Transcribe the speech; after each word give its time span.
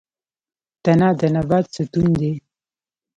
تنه 0.83 1.09
د 1.19 1.21
نبات 1.35 1.65
ستون 1.75 2.07
دی 2.19 2.33